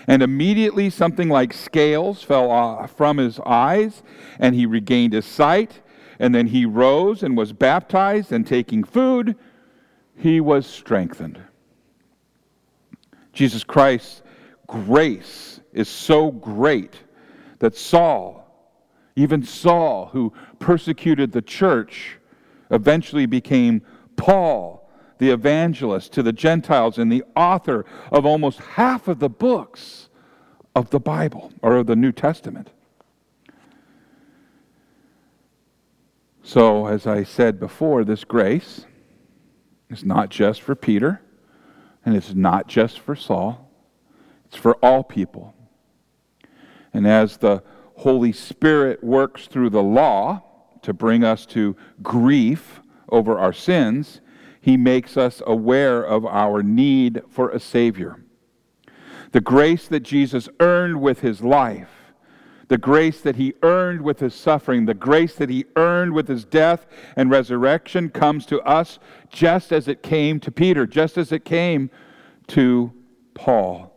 And 0.09 0.23
immediately 0.23 0.90
something 0.90 1.28
like 1.28 1.52
scales 1.52 2.23
fell 2.23 2.50
off 2.50 2.97
from 2.97 3.18
his 3.18 3.38
eyes, 3.47 4.02
and 4.40 4.54
he 4.54 4.66
regained 4.66 5.12
his 5.12 5.26
sight. 5.26 5.80
And 6.23 6.35
then 6.35 6.47
he 6.47 6.64
rose 6.64 7.23
and 7.23 7.37
was 7.37 7.52
baptized, 7.52 8.33
and 8.33 8.47
taking 8.47 8.85
food, 8.85 9.37
he 10.17 10.41
was 10.41 10.67
strengthened. 10.67 11.43
Jesus 13.33 13.64
Christ's 13.64 14.23
grace 14.69 15.61
is 15.73 15.88
so 15.88 16.31
great 16.31 16.95
that 17.59 17.76
Saul 17.76 18.38
Even 19.17 19.43
Saul, 19.43 20.07
who 20.12 20.33
persecuted 20.59 21.33
the 21.33 21.43
church, 21.43 22.19
eventually 22.71 23.26
became 23.26 23.83
Paul, 24.17 24.88
the 25.19 25.31
evangelist 25.31 26.12
to 26.14 26.23
the 26.23 26.33
Gentiles 26.33 26.99
and 26.99 27.12
the 27.12 27.25
author 27.37 27.85
of 28.11 28.25
almost 28.25 28.59
half 28.61 29.09
of 29.09 29.19
the 29.19 29.29
books 29.29 30.09
of 30.75 30.91
the 30.91 31.00
Bible 31.00 31.52
or 31.62 31.76
of 31.76 31.87
the 31.87 31.97
New 31.97 32.12
Testament. 32.12 32.71
So, 36.44 36.87
as 36.87 37.06
I 37.06 37.22
said 37.22 37.61
before, 37.61 38.04
this 38.04 38.25
grace 38.25 38.84
is 39.88 40.04
not 40.04 40.28
just 40.28 40.61
for 40.61 40.75
Peter, 40.75 41.20
and 42.04 42.16
it's 42.16 42.34
not 42.34 42.66
just 42.66 42.99
for 42.99 43.14
Saul, 43.14 43.70
it's 44.46 44.56
for 44.56 44.75
all 44.76 45.04
people. 45.04 45.54
And 46.92 47.06
as 47.06 47.37
the 47.37 47.62
Holy 47.99 48.32
Spirit 48.32 49.04
works 49.04 49.46
through 49.46 49.70
the 49.70 49.82
law 49.82 50.42
to 50.82 50.92
bring 50.92 51.22
us 51.22 51.46
to 51.46 51.76
grief 52.02 52.80
over 53.08 53.38
our 53.38 53.52
sins, 53.52 54.20
he 54.61 54.76
makes 54.76 55.16
us 55.16 55.42
aware 55.46 56.02
of 56.02 56.26
our 56.26 56.62
need 56.62 57.22
for 57.28 57.50
a 57.50 57.61
Savior. 57.61 58.20
The 59.30 59.40
grace 59.40 59.87
that 59.88 60.00
Jesus 60.00 60.49
earned 60.58 61.00
with 61.00 61.20
his 61.20 61.40
life 61.40 62.01
the 62.69 62.78
grace 62.78 63.21
that 63.21 63.37
he 63.37 63.54
earned 63.62 64.00
with 64.00 64.21
his 64.21 64.35
suffering, 64.35 64.87
the 64.87 64.95
grace 64.95 65.35
that 65.37 65.50
he 65.50 65.64
earned 65.76 66.12
with 66.12 66.28
his 66.28 66.45
death 66.45 66.87
and 67.16 67.31
resurrection 67.31 68.09
comes 68.09 68.47
to 68.47 68.61
us 68.62 68.99
just 69.31 69.73
as 69.73 69.88
it 69.88 70.02
came 70.02 70.40
to 70.40 70.50
Peter, 70.50 70.87
just 70.87 71.19
as 71.19 71.33
it 71.33 71.45
came 71.45 71.90
to 72.49 72.92
Paul. 73.35 73.92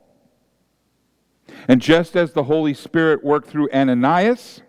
And 1.67 1.81
just 1.81 2.15
as 2.15 2.33
the 2.33 2.43
Holy 2.43 2.73
Spirit 2.73 3.23
worked 3.23 3.49
through 3.49 3.69
Ananias 3.71 4.61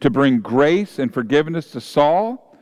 to 0.00 0.10
bring 0.10 0.40
grace 0.40 0.98
and 0.98 1.12
forgiveness 1.12 1.70
to 1.72 1.80
Saul, 1.80 2.56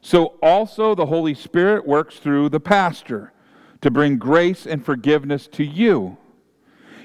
so 0.00 0.36
also 0.42 0.94
the 0.94 1.06
Holy 1.06 1.34
Spirit 1.34 1.86
works 1.86 2.18
through 2.18 2.50
the 2.50 2.60
pastor 2.60 3.32
to 3.80 3.90
bring 3.90 4.18
grace 4.18 4.66
and 4.66 4.84
forgiveness 4.84 5.46
to 5.48 5.64
you. 5.64 6.16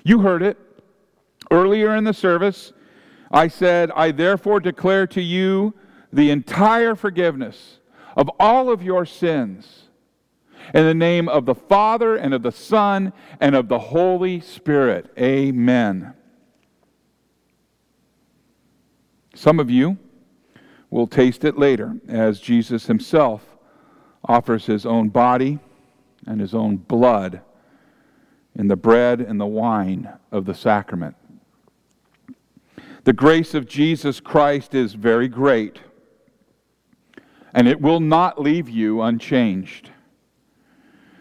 You 0.03 0.19
heard 0.19 0.41
it 0.41 0.57
earlier 1.51 1.95
in 1.95 2.03
the 2.03 2.13
service. 2.13 2.73
I 3.31 3.47
said, 3.47 3.91
I 3.91 4.11
therefore 4.11 4.59
declare 4.59 5.07
to 5.07 5.21
you 5.21 5.73
the 6.11 6.31
entire 6.31 6.95
forgiveness 6.95 7.79
of 8.15 8.29
all 8.39 8.71
of 8.71 8.81
your 8.81 9.05
sins 9.05 9.89
in 10.73 10.85
the 10.85 10.93
name 10.93 11.29
of 11.29 11.45
the 11.45 11.55
Father 11.55 12.15
and 12.15 12.33
of 12.33 12.43
the 12.43 12.51
Son 12.51 13.13
and 13.39 13.55
of 13.55 13.67
the 13.67 13.79
Holy 13.79 14.39
Spirit. 14.39 15.11
Amen. 15.17 16.13
Some 19.35 19.59
of 19.59 19.69
you 19.69 19.97
will 20.89 21.07
taste 21.07 21.43
it 21.43 21.57
later 21.57 21.95
as 22.07 22.39
Jesus 22.39 22.87
himself 22.87 23.45
offers 24.27 24.65
his 24.65 24.85
own 24.85 25.09
body 25.09 25.59
and 26.27 26.41
his 26.41 26.53
own 26.53 26.77
blood 26.77 27.41
in 28.55 28.67
the 28.67 28.75
bread 28.75 29.21
and 29.21 29.39
the 29.39 29.45
wine 29.45 30.11
of 30.31 30.45
the 30.45 30.53
sacrament. 30.53 31.15
The 33.09 33.13
grace 33.13 33.55
of 33.55 33.67
Jesus 33.67 34.19
Christ 34.19 34.75
is 34.75 34.93
very 34.93 35.27
great, 35.27 35.79
and 37.55 37.67
it 37.67 37.81
will 37.81 37.99
not 37.99 38.39
leave 38.39 38.69
you 38.69 39.01
unchanged. 39.01 39.89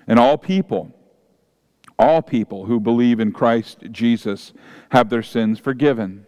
And 0.07 0.18
all 0.18 0.37
people, 0.37 0.92
all 1.99 2.21
people 2.21 2.66
who 2.66 2.78
believe 2.78 3.21
in 3.21 3.33
Christ 3.33 3.85
Jesus 3.90 4.52
have 4.90 5.09
their 5.09 5.23
sins 5.23 5.59
forgiven 5.59 6.26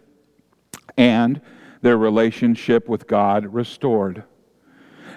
and 0.97 1.39
their 1.83 1.95
relationship 1.95 2.89
with 2.89 3.05
God 3.05 3.53
restored. 3.53 4.23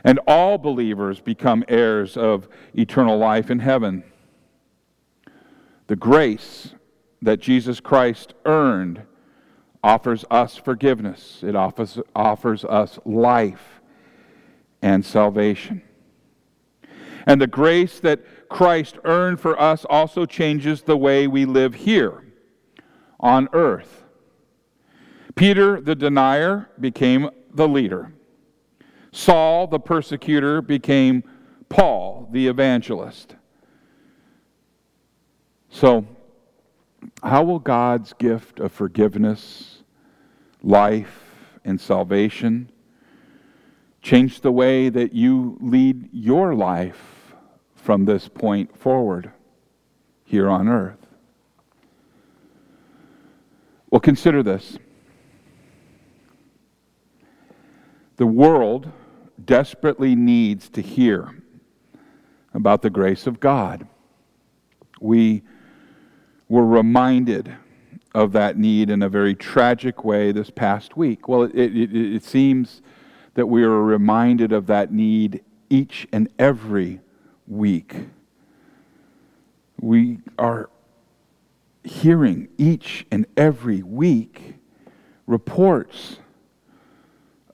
And 0.05 0.21
all 0.27 0.59
believers 0.59 1.21
become 1.21 1.64
heirs 1.69 2.19
of 2.19 2.49
eternal 2.75 3.16
life 3.16 3.51
in 3.51 3.61
heaven. 3.61 4.05
The 5.87 5.97
grace 5.97 6.75
that 7.23 7.40
Jesus 7.40 7.81
Christ 7.81 8.35
earned 8.45 9.07
offers 9.85 10.25
us 10.31 10.57
forgiveness, 10.57 11.40
it 11.42 11.55
offers, 11.55 11.99
offers 12.16 12.64
us 12.64 12.99
life 13.05 13.83
and 14.81 15.05
salvation. 15.05 15.83
And 17.27 17.38
the 17.38 17.47
grace 17.47 18.01
that 18.01 18.49
Christ 18.49 18.97
earned 19.05 19.40
for 19.40 19.61
us 19.61 19.85
also 19.85 20.25
changes 20.25 20.83
the 20.83 20.97
way 20.97 21.27
we 21.27 21.44
live 21.44 21.75
here 21.75 22.25
on 23.20 23.47
earth. 23.53 24.05
Peter, 25.35 25.83
the 25.83 25.94
denier, 25.94 26.70
became 26.81 27.29
the 27.53 27.68
leader. 27.68 28.11
Saul, 29.12 29.66
the 29.66 29.81
persecutor, 29.81 30.62
became 30.62 31.25
Paul, 31.68 32.31
the 32.33 32.47
evangelist. 32.47 33.37
So, 35.68 36.07
how 37.23 37.43
will 37.43 37.59
God's 37.59 38.12
gift 38.14 38.61
of 38.61 38.73
forgiveness 38.73 39.83
life 40.64 41.25
and 41.64 41.81
salvation. 41.81 42.71
Change 44.03 44.40
the 44.40 44.53
way 44.53 44.88
that 44.88 45.12
you 45.12 45.57
lead 45.61 46.09
your 46.12 46.55
life 46.55 47.35
from 47.75 48.05
this 48.05 48.29
point 48.29 48.77
forward 48.77 49.31
here 50.25 50.49
on 50.49 50.69
earth. 50.69 51.07
Well, 53.90 54.01
consider 54.01 54.43
this. 54.43 54.79
The 58.17 58.27
world 58.27 58.90
desperately 59.43 60.14
needs 60.14 60.69
to 60.71 60.81
hear 60.81 61.43
about 62.53 62.83
the 62.83 62.90
grace 62.90 63.27
of 63.27 63.40
God. 63.40 63.87
We 65.01 65.43
were 66.49 66.67
reminded 66.67 67.55
of 68.15 68.33
that 68.33 68.57
need 68.57 68.91
in 68.91 69.03
a 69.03 69.09
very 69.09 69.35
tragic 69.35 70.05
way 70.05 70.31
this 70.31 70.51
past 70.51 70.97
week. 70.97 71.29
Well, 71.29 71.43
it, 71.43 71.55
it, 71.55 71.95
it 71.95 72.23
seems 72.23 72.81
that 73.35 73.47
we 73.47 73.65
are 73.65 73.83
reminded 73.83 74.53
of 74.53 74.67
that 74.67 74.93
need 74.93 75.43
each 75.69 76.07
and 76.13 76.29
every 76.39 77.01
week. 77.49 77.95
We 79.81 80.21
are 80.39 80.71
hearing 81.83 82.49
each 82.57 83.05
and 83.11 83.27
every 83.37 83.83
week 83.83 84.55
reports 85.27 86.19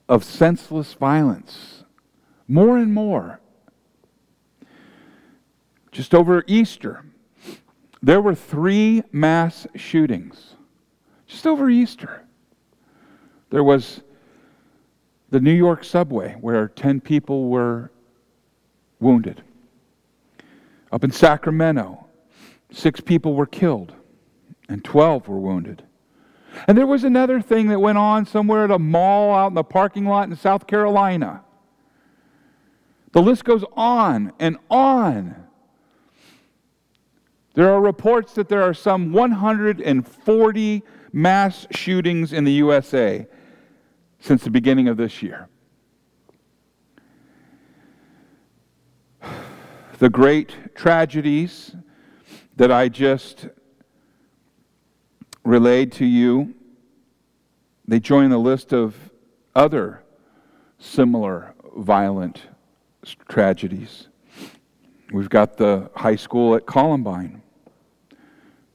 of 0.07 0.23
senseless 0.23 0.93
violence, 0.93 1.83
more 2.47 2.77
and 2.77 2.93
more. 2.93 3.39
Just 5.91 6.13
over 6.13 6.43
Easter, 6.47 7.03
there 8.01 8.21
were 8.21 8.35
three 8.35 9.03
mass 9.11 9.67
shootings 9.75 10.55
just 11.27 11.47
over 11.47 11.69
Easter. 11.69 12.25
There 13.49 13.63
was 13.63 14.01
the 15.29 15.39
New 15.39 15.53
York 15.53 15.83
subway 15.83 16.35
where 16.41 16.67
10 16.67 17.01
people 17.01 17.49
were 17.49 17.91
wounded. 18.99 19.43
Up 20.91 21.03
in 21.03 21.11
Sacramento, 21.11 22.05
six 22.71 22.99
people 22.99 23.33
were 23.33 23.45
killed 23.45 23.93
and 24.67 24.83
12 24.83 25.27
were 25.27 25.39
wounded. 25.39 25.83
And 26.67 26.77
there 26.77 26.87
was 26.87 27.03
another 27.05 27.41
thing 27.41 27.69
that 27.69 27.79
went 27.79 27.97
on 27.97 28.25
somewhere 28.25 28.65
at 28.65 28.71
a 28.71 28.79
mall 28.79 29.33
out 29.33 29.47
in 29.47 29.53
the 29.53 29.63
parking 29.63 30.05
lot 30.05 30.29
in 30.29 30.35
South 30.35 30.67
Carolina. 30.67 31.43
The 33.13 33.21
list 33.21 33.45
goes 33.45 33.63
on 33.73 34.33
and 34.39 34.57
on. 34.69 35.35
There 37.53 37.69
are 37.69 37.81
reports 37.81 38.33
that 38.33 38.47
there 38.47 38.61
are 38.61 38.73
some 38.73 39.11
140 39.11 40.83
mass 41.11 41.67
shootings 41.71 42.31
in 42.31 42.43
the 42.45 42.53
USA 42.53 43.27
since 44.19 44.43
the 44.43 44.49
beginning 44.49 44.87
of 44.87 44.97
this 44.97 45.21
year. 45.21 45.49
The 49.99 50.09
great 50.09 50.73
tragedies 50.75 51.75
that 52.55 52.71
I 52.71 52.89
just 52.89 53.49
relayed 55.43 55.91
to 55.93 56.05
you, 56.05 56.55
they 57.87 57.99
join 57.99 58.29
the 58.29 58.37
list 58.37 58.73
of 58.73 59.11
other 59.53 60.03
similar 60.79 61.53
violent 61.75 62.43
tragedies. 63.27 64.07
We've 65.11 65.29
got 65.29 65.57
the 65.57 65.91
high 65.95 66.15
school 66.15 66.55
at 66.55 66.65
Columbine. 66.65 67.41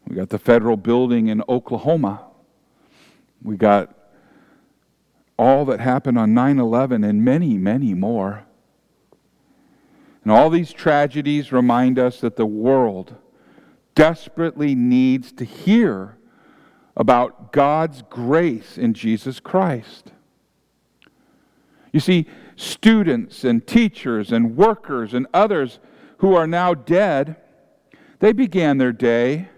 We 0.06 0.16
got 0.16 0.28
the 0.28 0.38
federal 0.38 0.76
building 0.76 1.28
in 1.28 1.42
Oklahoma. 1.48 2.26
We 3.42 3.56
got 3.56 3.94
all 5.38 5.64
that 5.64 5.80
happened 5.80 6.18
on 6.18 6.34
9 6.34 6.58
11 6.58 7.04
and 7.04 7.24
many, 7.24 7.56
many 7.56 7.94
more. 7.94 8.44
And 10.22 10.32
all 10.32 10.50
these 10.50 10.72
tragedies 10.72 11.52
remind 11.52 11.98
us 11.98 12.20
that 12.20 12.36
the 12.36 12.46
world 12.46 13.14
desperately 13.94 14.74
needs 14.74 15.32
to 15.32 15.44
hear 15.44 16.18
about 16.96 17.52
God's 17.52 18.02
grace 18.10 18.76
in 18.76 18.92
Jesus 18.92 19.40
Christ. 19.40 20.12
You 21.92 22.00
see, 22.00 22.26
students 22.56 23.42
and 23.44 23.66
teachers 23.66 24.32
and 24.32 24.56
workers 24.56 25.14
and 25.14 25.26
others 25.32 25.78
who 26.18 26.34
are 26.34 26.46
now 26.46 26.74
dead, 26.74 27.36
they 28.20 28.32
began 28.32 28.78
their 28.78 28.92
day 28.92 29.48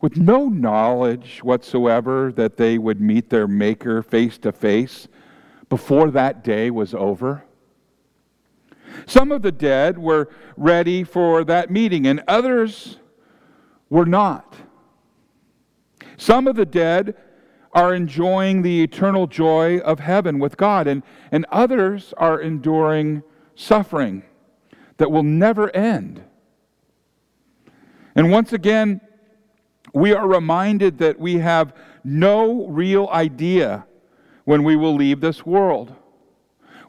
with 0.00 0.16
no 0.16 0.48
knowledge 0.48 1.40
whatsoever 1.42 2.32
that 2.32 2.56
they 2.56 2.78
would 2.78 3.00
meet 3.00 3.30
their 3.30 3.46
Maker 3.46 4.02
face 4.02 4.38
to 4.38 4.52
face 4.52 5.08
before 5.68 6.10
that 6.10 6.44
day 6.44 6.70
was 6.70 6.94
over. 6.94 7.44
Some 9.06 9.30
of 9.30 9.42
the 9.42 9.52
dead 9.52 9.98
were 9.98 10.28
ready 10.56 11.04
for 11.04 11.44
that 11.44 11.70
meeting, 11.70 12.06
and 12.06 12.22
others 12.26 12.98
were 13.90 14.06
not. 14.06 14.54
Some 16.16 16.46
of 16.46 16.56
the 16.56 16.64
dead 16.64 17.14
are 17.72 17.94
enjoying 17.94 18.62
the 18.62 18.82
eternal 18.82 19.26
joy 19.26 19.78
of 19.78 20.00
heaven 20.00 20.38
with 20.38 20.56
God, 20.56 20.86
and, 20.86 21.02
and 21.30 21.44
others 21.52 22.14
are 22.16 22.40
enduring 22.40 23.22
suffering 23.54 24.22
that 24.98 25.10
will 25.10 25.22
never 25.22 25.74
end. 25.74 26.22
And 28.14 28.30
once 28.30 28.52
again, 28.52 29.00
we 29.92 30.14
are 30.14 30.26
reminded 30.26 30.98
that 30.98 31.18
we 31.18 31.38
have 31.38 31.74
no 32.02 32.66
real 32.66 33.08
idea 33.08 33.86
when 34.44 34.62
we 34.62 34.76
will 34.76 34.94
leave 34.94 35.20
this 35.20 35.44
world. 35.44 35.94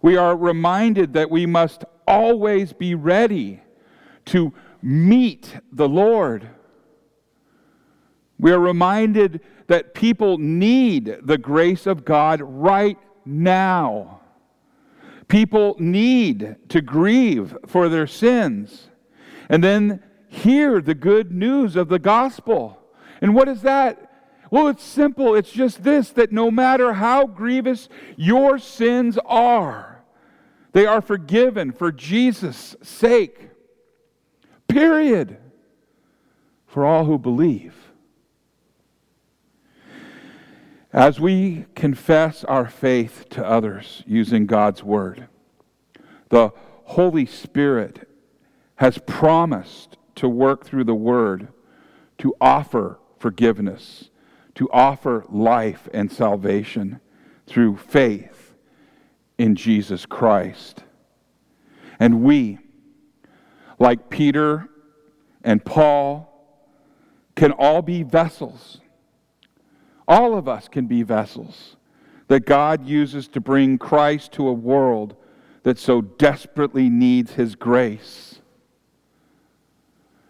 We 0.02 0.16
are 0.16 0.36
reminded 0.36 1.14
that 1.14 1.30
we 1.30 1.46
must 1.46 1.84
always 2.08 2.72
be 2.74 2.96
ready 2.96 3.62
to 4.26 4.54
meet 4.82 5.58
the 5.72 5.90
Lord. 5.90 6.50
We 8.40 8.52
are 8.52 8.60
reminded 8.60 9.42
that 9.68 9.94
people 9.94 10.38
need 10.38 11.18
the 11.24 11.38
grace 11.38 11.88
of 11.88 12.06
God 12.06 12.42
right 12.42 12.98
now. 13.26 14.17
People 15.28 15.76
need 15.80 16.56
to 16.70 16.82
grieve 16.82 17.58
for 17.66 17.90
their 17.90 18.08
sins 18.08 18.88
and 19.50 19.64
then 19.64 20.02
hear 20.30 20.82
the 20.82 20.96
good 20.96 21.32
news 21.32 21.76
of 21.76 21.90
the 21.90 22.00
gospel. 22.00 22.80
And 23.22 23.36
what 23.36 23.48
is 23.48 23.62
that? 23.62 24.04
Well, 24.50 24.68
it's 24.68 24.84
simple. 24.84 25.36
It's 25.36 25.52
just 25.52 25.84
this 25.84 26.10
that 26.12 26.32
no 26.32 26.50
matter 26.50 26.94
how 26.94 27.28
grievous 27.28 27.90
your 28.16 28.58
sins 28.58 29.18
are, 29.26 30.04
they 30.72 30.86
are 30.86 31.02
forgiven 31.02 31.72
for 31.72 31.92
Jesus' 31.92 32.76
sake. 32.82 33.50
Period. 34.68 35.38
For 36.66 36.86
all 36.86 37.06
who 37.06 37.18
believe. 37.18 37.74
As 40.94 41.20
we 41.20 41.66
confess 41.76 42.46
our 42.46 42.68
faith 42.68 43.26
to 43.32 43.46
others 43.46 44.04
using 44.08 44.46
God's 44.46 44.84
Word, 44.84 45.28
the 46.30 46.52
Holy 46.86 47.26
Spirit 47.26 48.08
has 48.76 48.98
promised 49.00 49.98
to 50.16 50.30
work 50.30 50.66
through 50.66 50.86
the 50.86 50.96
Word 50.96 51.50
to 52.20 52.34
offer 52.40 53.00
forgiveness, 53.20 54.10
to 54.56 54.70
offer 54.72 55.26
life 55.30 55.90
and 55.94 56.12
salvation 56.12 57.02
through 57.46 57.76
faith 57.78 58.56
in 59.38 59.56
Jesus 59.56 60.06
Christ. 60.06 60.84
And 62.00 62.24
we, 62.24 62.60
like 63.78 64.10
Peter 64.10 64.70
and 65.44 65.64
Paul, 65.64 66.34
can 67.36 67.52
all 67.52 67.82
be 67.82 68.04
vessels 68.04 68.80
all 70.08 70.38
of 70.38 70.48
us 70.48 70.68
can 70.68 70.88
be 70.88 71.04
vessels 71.04 71.76
that 72.28 72.46
God 72.46 72.86
uses 72.86 73.28
to 73.30 73.42
bring 73.42 73.78
Christ 73.78 74.34
to 74.34 74.48
a 74.48 74.54
world 74.54 75.16
that 75.64 75.78
so 75.78 76.02
desperately 76.02 76.90
needs 76.90 77.34
his 77.34 77.56
grace. 77.56 78.42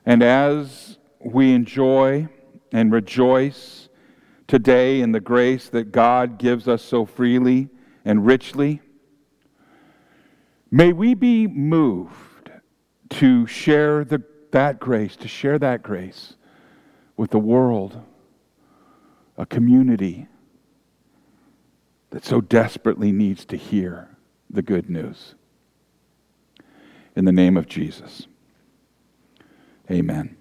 And 0.05 0.23
as 0.23 0.97
we 1.19 1.53
enjoy 1.53 2.29
and 2.71 2.91
rejoice 2.91 3.89
today 4.47 5.01
in 5.01 5.11
the 5.11 5.19
grace 5.19 5.69
that 5.69 5.91
God 5.91 6.37
gives 6.37 6.67
us 6.67 6.81
so 6.81 7.05
freely 7.05 7.69
and 8.05 8.25
richly, 8.25 8.81
may 10.71 10.93
we 10.93 11.13
be 11.13 11.45
moved 11.45 12.51
to 13.09 13.45
share 13.47 14.03
the, 14.03 14.23
that 14.51 14.79
grace, 14.79 15.15
to 15.17 15.27
share 15.27 15.59
that 15.59 15.83
grace 15.83 16.35
with 17.15 17.31
the 17.31 17.39
world 17.39 18.01
a 19.37 19.45
community 19.45 20.27
that 22.09 22.25
so 22.25 22.41
desperately 22.41 23.11
needs 23.11 23.45
to 23.45 23.57
hear 23.57 24.17
the 24.49 24.61
good 24.61 24.89
news. 24.89 25.35
In 27.15 27.25
the 27.25 27.31
name 27.31 27.57
of 27.57 27.67
Jesus, 27.67 28.27
amen. 29.91 30.37